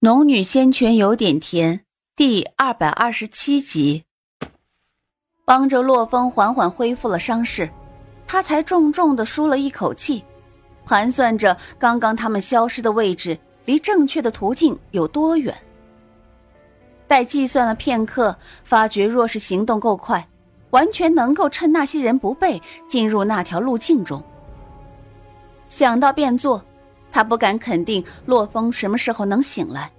[0.06, 1.78] 《农女仙泉有点甜》
[2.14, 4.04] 第二百二十七集，
[5.44, 7.68] 帮着洛风缓缓恢复了伤势，
[8.24, 10.22] 他才重重的舒了一口气，
[10.84, 15.52] 盘算着刚刚他们消失的位置离正确的途径有多远。
[17.08, 20.28] 待计算了片刻，发觉若是行动够快，
[20.70, 24.22] 完全能够趁那些人不备进入那条路径中。
[25.68, 26.64] 想到便做。
[27.10, 29.90] 他不敢肯定洛风什么时候能醒来，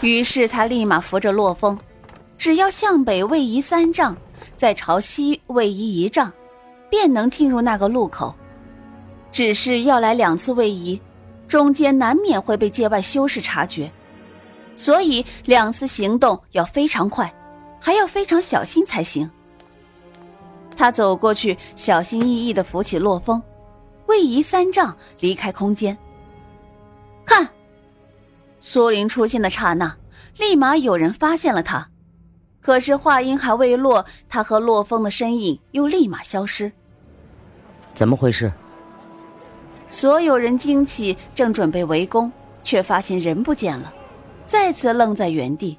[0.00, 1.78] 于是他立马扶着洛风，
[2.36, 4.16] 只要向北位移三丈，
[4.56, 6.32] 再朝西位移一丈，
[6.88, 8.34] 便能进入那个路口。
[9.30, 11.00] 只是要来两次位移，
[11.46, 13.90] 中间难免会被界外修士察觉，
[14.76, 17.32] 所以两次行动要非常快，
[17.80, 19.30] 还要非常小心才行。
[20.76, 23.42] 他走过去，小心翼翼地扶起洛风，
[24.06, 25.96] 位移三丈，离开空间。
[27.28, 27.46] 看，
[28.58, 29.94] 苏林出现的刹那，
[30.38, 31.90] 立马有人发现了他。
[32.60, 36.72] 可是话音还未落，他和洛风的身影又立马消失。
[37.94, 38.50] 怎么回事？
[39.90, 42.32] 所有人惊起，正准备围攻，
[42.64, 43.92] 却发现人不见了，
[44.46, 45.78] 再次愣在原地。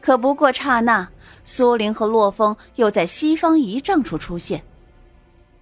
[0.00, 1.08] 可不过刹那，
[1.44, 4.62] 苏林和洛风又在西方一丈处出现，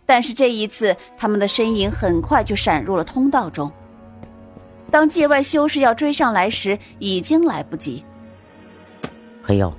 [0.04, 3.70] 但是这一次，他们的身影很快就闪入了通道中。
[4.92, 8.04] 当界外修士要追上来时，已经来不及。
[9.42, 9.72] 黑曜，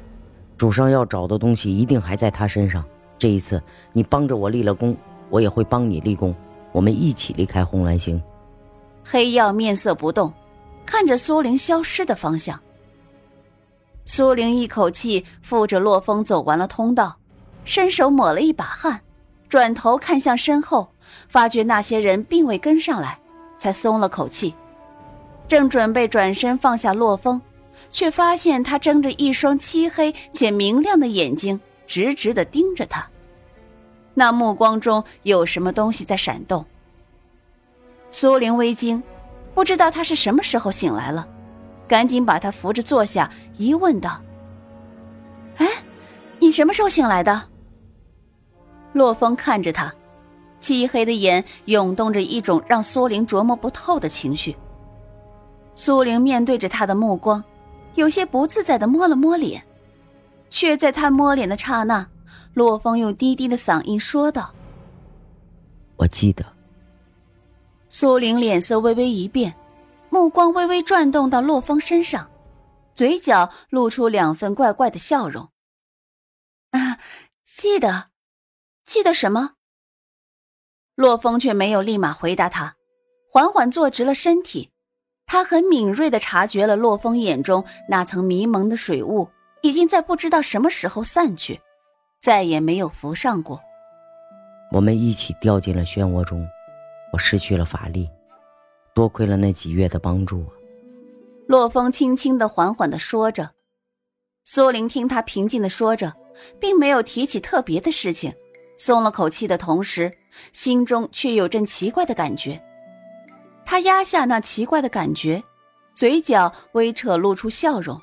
[0.58, 2.84] 主上要找的东西一定还在他身上。
[3.20, 4.98] 这一次，你帮着我立了功，
[5.30, 6.34] 我也会帮你立功，
[6.72, 8.20] 我们一起离开红鸾星。
[9.06, 10.34] 黑曜面色不动，
[10.84, 12.60] 看着苏玲消失的方向。
[14.06, 17.16] 苏玲一口气负着洛风走完了通道，
[17.66, 19.00] 伸手抹了一把汗，
[19.48, 20.90] 转头看向身后，
[21.28, 23.20] 发觉那些人并未跟上来，
[23.60, 24.56] 才松了口气。
[25.54, 27.40] 正准备转身放下洛风，
[27.92, 33.08] 却发现他睁着一双漆黑且明亮的眼睛，直直的盯着他。
[34.16, 36.66] 那目光中有什么东西在闪动。
[38.10, 39.04] 苏玲微惊，
[39.54, 41.28] 不知道他是什么时候醒来了，
[41.88, 43.30] 赶紧把他扶着坐下，
[43.60, 44.20] 疑问道
[45.58, 45.68] ：“哎，
[46.40, 47.44] 你什么时候醒来的？”
[48.94, 49.94] 洛风看着他，
[50.60, 54.56] 漆黑的眼涌动着一种让苏玲琢磨不透的情绪。
[55.76, 57.44] 苏玲面对着他的目光，
[57.96, 59.66] 有些不自在的摸了摸脸，
[60.50, 62.08] 却在他摸脸的刹那，
[62.54, 64.54] 洛风用低低的嗓音说道
[65.98, 66.46] ：“我记得。”
[67.90, 69.56] 苏玲脸色微微一变，
[70.10, 72.30] 目光微微转动到洛风身上，
[72.94, 75.50] 嘴角露出两分怪怪的笑容。
[76.72, 77.00] “啊，
[77.44, 78.10] 记得，
[78.86, 79.54] 记得什么？”
[80.96, 82.76] 洛风却没有立马回答他，
[83.32, 84.70] 缓缓坐直了身体。
[85.26, 89.28] 他很敏锐的察觉了洛风眼中那层迷蒙的水雾，
[89.62, 91.60] 已经在不知道什么时候散去，
[92.22, 93.60] 再也没有浮上过。
[94.72, 96.48] 我们一起掉进了漩涡中，
[97.12, 98.10] 我失去了法力，
[98.94, 100.46] 多亏了那几月的帮助。
[101.48, 103.52] 洛风轻轻的、缓缓的说着。
[104.46, 106.14] 苏玲听他平静的说着，
[106.60, 108.34] 并没有提起特别的事情，
[108.78, 110.12] 松了口气的同时，
[110.52, 112.62] 心中却有阵奇怪的感觉。
[113.66, 115.44] 他压下那奇怪的感觉，
[115.94, 118.00] 嘴角微扯，露出笑容。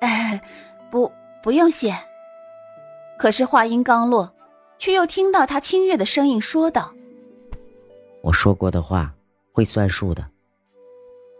[0.00, 0.40] 哎，
[0.90, 1.10] 不，
[1.42, 1.96] 不用谢。
[3.18, 4.34] 可是话音刚落，
[4.78, 6.94] 却又听到他清越的声音说道
[8.22, 9.12] ：“我说过的话
[9.52, 10.26] 会算数的。”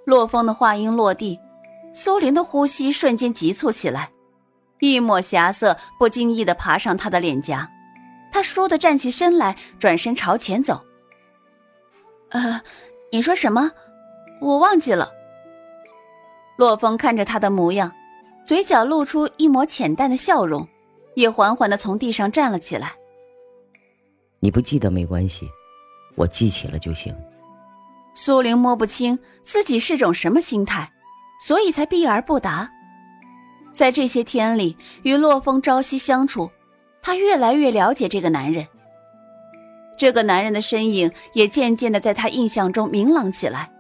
[0.07, 1.39] 洛风的话音落地，
[1.93, 4.11] 苏林的呼吸瞬间急促起来，
[4.81, 7.71] 一抹霞色不经意的爬上他的脸颊。
[8.33, 10.83] 他倏地站起身来，转身朝前走。
[12.31, 12.61] 呃。
[13.13, 13.73] 你说什么？
[14.41, 15.13] 我忘记了。
[16.57, 17.93] 洛风看着他的模样，
[18.45, 20.67] 嘴角露出一抹浅淡的笑容，
[21.15, 22.95] 也缓缓的从地上站了起来。
[24.41, 25.49] 你不记得没关系，
[26.15, 27.15] 我记起了就行。
[28.15, 30.91] 苏玲摸不清自己是种什么心态，
[31.41, 32.71] 所以才避而不答。
[33.71, 36.51] 在这些天里，与洛风朝夕相处，
[37.03, 38.67] 她越来越了解这个男人。
[39.97, 43.71] 这个男人的身影也渐渐的在他印象中明朗起来，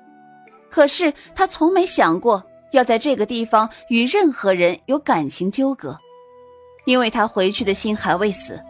[0.71, 2.43] 可是他从没想过
[2.73, 5.99] 要在这个地方与任何人有感情纠葛，
[6.85, 8.61] 因为他回去的心还未死。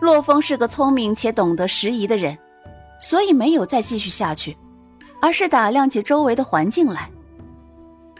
[0.00, 2.36] 洛风是个聪明且懂得时宜的人，
[2.98, 4.56] 所以没有再继续下去，
[5.20, 7.10] 而是打量起周围的环境来。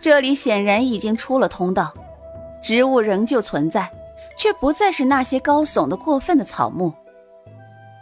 [0.01, 1.93] 这里显然已经出了通道，
[2.63, 3.91] 植物仍旧存在，
[4.39, 6.93] 却不再是那些高耸的过分的草木。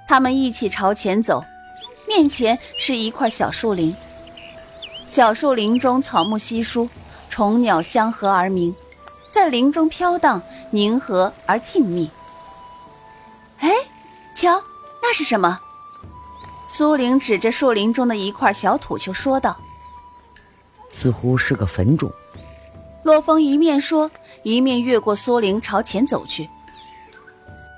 [0.08, 1.44] 他们一起朝前走，
[2.08, 3.94] 面前是一块小树林。
[5.06, 6.88] 小树林中草木稀疏，
[7.28, 8.74] 虫鸟相和而鸣，
[9.30, 10.40] 在林中飘荡，
[10.70, 12.08] 宁和而静谧。
[13.58, 13.70] 哎，
[14.34, 14.62] 瞧，
[15.02, 15.60] 那是什么？
[16.70, 19.58] 苏玲指着树林中的一块小土丘说道
[20.88, 22.10] ：“似乎是个坟冢。”
[23.04, 24.10] 洛风一面说，
[24.42, 26.48] 一面越过苏玲朝前走去。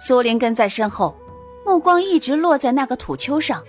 [0.01, 1.15] 苏玲跟在身后，
[1.71, 3.63] 目光一直落在那个土丘上。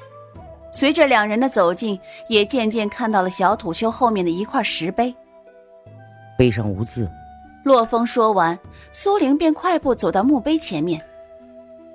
[0.72, 2.00] 随着两人的走近，
[2.30, 5.14] 也渐渐看到了小土丘后面的一块石碑，
[6.36, 7.08] 碑上无字。
[7.64, 8.58] 洛风说完，
[8.92, 11.00] 苏玲便快步走到墓碑前面，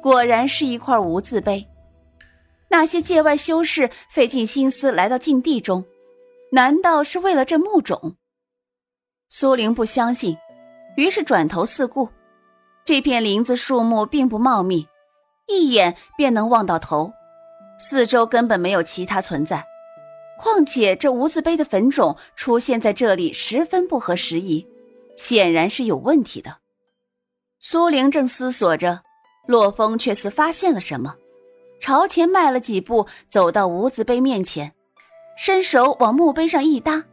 [0.00, 1.66] 果然是一块无字碑。
[2.68, 5.84] 那些界外修士费尽心思来到禁地中，
[6.52, 8.14] 难道是为了这墓冢？
[9.28, 10.38] 苏玲不相信，
[10.96, 12.08] 于是转头四顾。
[12.84, 14.86] 这片林子树木并不茂密，
[15.46, 17.12] 一眼便能望到头，
[17.78, 19.64] 四周根本没有其他存在。
[20.38, 24.66] 况且这无字碑的坟冢出现在这里十分不合时宜，
[25.16, 26.58] 显然是有问题的。
[27.58, 29.00] 苏玲正思索着，
[29.46, 31.16] 洛风却似发现了什么，
[31.81, 34.75] 朝前迈了几步，走到无字碑面前，
[35.38, 37.04] 伸手往墓碑上一搭，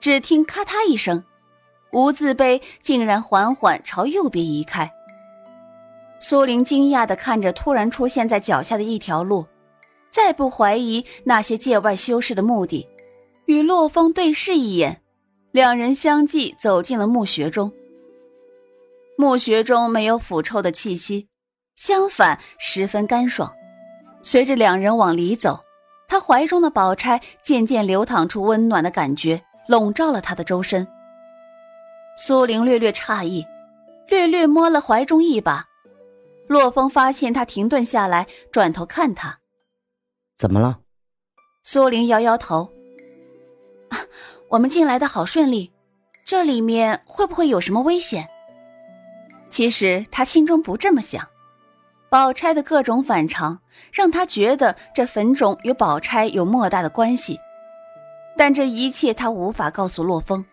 [0.00, 1.22] 只听咔嗒一声，
[1.92, 4.90] 无字碑竟然缓缓朝右边移开。
[6.18, 9.46] 苏玲惊讶地看着突然出现在脚下的一条路，
[10.10, 12.88] 再不怀疑那些界外修士的目的，
[13.44, 15.02] 与洛风对视一眼，
[15.52, 17.70] 两人相继走进了墓穴中。
[19.18, 21.28] 墓穴中没有腐臭的气息，
[21.74, 23.52] 相反十分干爽。
[24.22, 25.60] 随着两人往里走，
[26.08, 30.86] 他怀中的宝钗渐渐流淌出温暖的感觉，笼罩了他的周身。
[32.18, 33.46] 苏玲略略诧异，
[34.08, 35.66] 略略摸了怀中一把。
[36.48, 39.40] 洛风发现他停顿下来，转头看他，
[40.36, 40.80] 怎么了？
[41.64, 42.72] 苏玲摇摇头。
[44.50, 45.72] 我们进来的好顺利，
[46.24, 48.28] 这里面会不会有什么危险？
[49.50, 51.26] 其实他心中不这么想，
[52.08, 53.58] 宝钗的各种反常
[53.92, 57.38] 让他觉得这坟冢与宝钗有莫大的关系，
[58.36, 60.44] 但这一切他无法告诉洛风，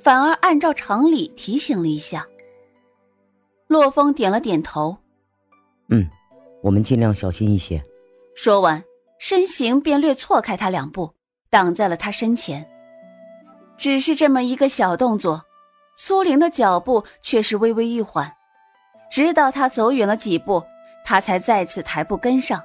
[0.00, 2.26] 反而按照常理提醒了一下。
[3.66, 4.98] 洛风点了点头。
[5.88, 6.08] 嗯，
[6.62, 7.84] 我们尽量小心一些。
[8.34, 8.82] 说完，
[9.18, 11.14] 身形便略错开他两步，
[11.50, 12.68] 挡在了他身前。
[13.76, 15.44] 只是这么一个小动作，
[15.96, 18.32] 苏玲的脚步却是微微一缓，
[19.10, 20.64] 直到他走远了几步，
[21.04, 22.62] 他才再次抬步跟上。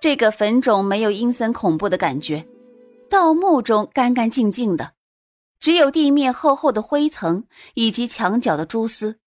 [0.00, 2.46] 这个坟冢没有阴森恐怖的感觉，
[3.10, 4.92] 盗墓中干干净净的，
[5.58, 9.18] 只有地面厚厚的灰层以及墙角的蛛丝，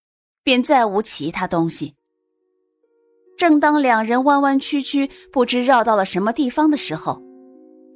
[0.44, 1.97] 便再无其他东西。
[3.38, 7.22] 正当两人弯弯曲曲，不知绕到了什么地方的时候，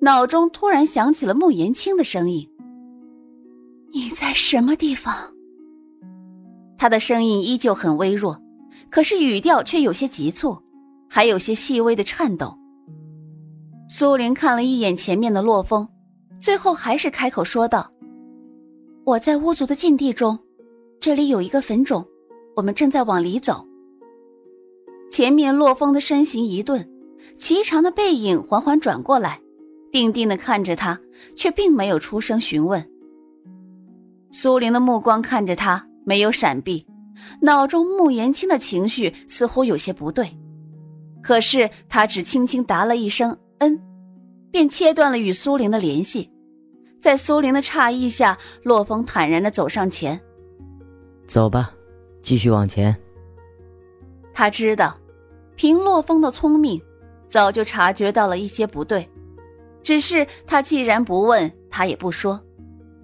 [0.02, 2.48] 脑中突然响起了穆言青的声音
[3.92, 5.34] ：“你在什么地方？”
[6.78, 8.40] 他的声音依旧很微弱，
[8.92, 10.60] 可是语调却有些急促，
[11.10, 12.56] 还有些细微的颤抖。
[13.90, 15.90] 苏玲看了一眼前面的洛风，
[16.40, 17.92] 最后还是开口说道
[19.06, 20.38] ：“我在巫族的禁地中，
[21.00, 22.06] 这里有一个坟冢，
[22.56, 23.66] 我们正在往里走。”
[25.12, 26.90] 前面洛风的身形一顿，
[27.36, 29.42] 颀长的背影缓缓转过来，
[29.92, 30.98] 定定的看着他，
[31.36, 32.90] 却并没有出声询问。
[34.32, 36.88] 苏玲的目光看着他，没有闪避，
[37.42, 40.40] 脑中穆言青的情绪似乎有些不对，
[41.22, 43.78] 可是他只轻轻答了一声“嗯”，
[44.50, 46.32] 便切断了与苏玲的联系。
[47.02, 50.18] 在苏玲的诧异下，洛风坦然的走上前
[51.28, 51.74] ：“走吧，
[52.24, 52.96] 继续往前。”
[54.34, 54.98] 他知道。
[55.62, 56.82] 凭洛风的聪明，
[57.28, 59.08] 早就察觉到了一些不对，
[59.84, 62.42] 只是他既然不问，他也不说。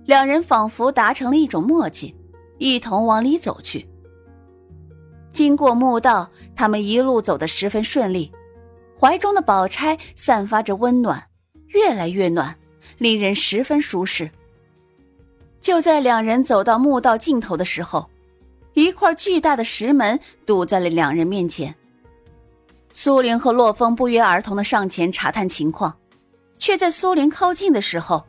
[0.06, 2.16] 两人仿佛达成了一种默契，
[2.58, 3.88] 一同往里走去。
[5.32, 8.32] 经过墓道，他们一路走得十分顺利，
[9.00, 11.24] 怀中的宝钗散发着温暖，
[11.68, 12.58] 越来越暖，
[12.98, 14.32] 令人十分舒适。
[15.62, 18.10] 就在两人走到墓道尽头的时候，
[18.74, 21.76] 一块巨大的石门堵在了两人面前。
[23.00, 25.96] 苏玲和洛风不约而同的上前查探情况，
[26.58, 28.26] 却在苏玲靠近的时候，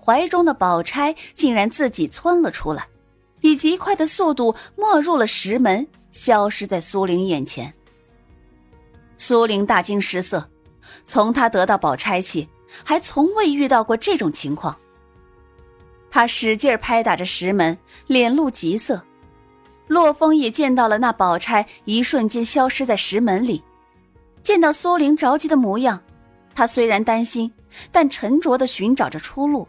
[0.00, 2.86] 怀中的宝钗竟然自己窜了出来，
[3.40, 7.74] 以极快的速度没入了石门，消失在苏玲眼前。
[9.16, 10.48] 苏玲大惊失色，
[11.04, 12.48] 从她得到宝钗起，
[12.84, 14.76] 还从未遇到过这种情况。
[16.12, 17.76] 她使劲拍打着石门，
[18.06, 19.02] 脸露急色。
[19.88, 23.60] 洛风也见到了那宝钗一瞬间消失在石门里。
[24.42, 26.02] 见到苏玲着急的模样，
[26.54, 27.50] 他虽然担心，
[27.90, 29.66] 但沉着的寻找着出路。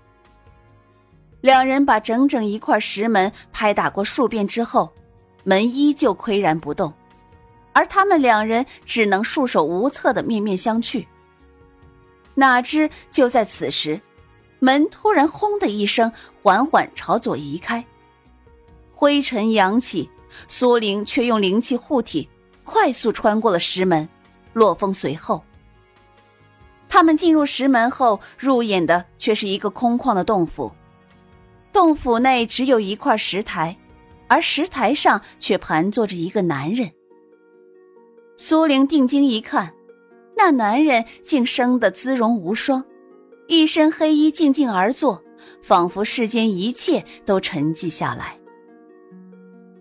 [1.42, 4.92] 两人把整整一块石门拍打过数遍之后，
[5.44, 6.92] 门依旧岿然不动，
[7.74, 11.06] 而他们两人只能束手无策的面面相觑。
[12.34, 14.02] 哪知就在此时，
[14.60, 16.12] 门突然“轰”的一声，
[16.42, 17.86] 缓缓朝左移开，
[18.92, 20.10] 灰尘扬起，
[20.48, 22.28] 苏玲却用灵气护体，
[22.64, 24.08] 快速穿过了石门，
[24.54, 25.44] 洛风随后。
[26.88, 30.72] 他们进入石门后，入眼的却是一个空旷的洞府。
[31.72, 33.76] 洞府内只有一块石台，
[34.28, 36.92] 而石台上却盘坐着一个男人。
[38.38, 39.74] 苏玲定睛一看，
[40.38, 42.86] 那男人竟生得姿容无双，
[43.48, 45.24] 一身黑衣，静静而坐，
[45.64, 48.38] 仿佛世间一切都沉寂下来。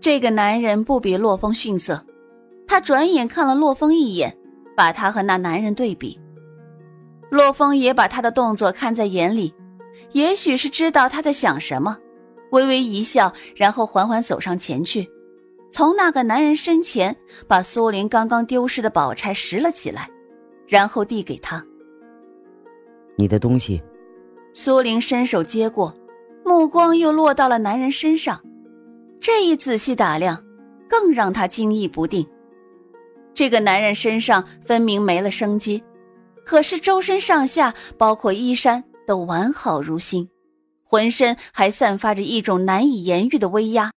[0.01, 2.07] 这个男人不比洛风逊色，
[2.67, 4.37] 他转眼看了洛风一眼，
[4.77, 6.19] 把他和那男人对比。
[7.31, 9.55] 洛风也把他的动作看在眼里。
[10.13, 11.97] 也许是知道他在想什么，
[12.51, 15.09] 微微一笑，然后缓缓走上前去，
[15.71, 17.17] 从那个男人身前
[17.49, 20.11] 把苏玲刚刚丢失的宝钗拾了起来，
[20.67, 21.65] 然后递给他。
[23.17, 23.83] 你的东西。
[24.55, 25.97] 苏玲伸手接过，
[26.45, 28.39] 目光又落到了男人身上，
[29.19, 30.45] 这一仔细打量，
[30.87, 32.27] 更让他惊异不定。
[33.35, 35.83] 这个男人身上分明没了生机，
[36.45, 38.85] 可是周身上下，包括衣衫。
[39.05, 40.29] 都完好如新，
[40.85, 43.91] 浑身还散发着一种难以言喻的威压。